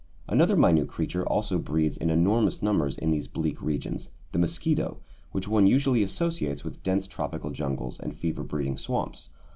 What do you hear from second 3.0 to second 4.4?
these bleak regions, the